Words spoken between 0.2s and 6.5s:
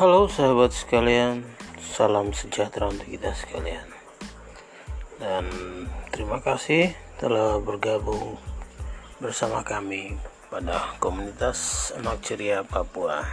sahabat sekalian, salam sejahtera untuk kita sekalian. Dan terima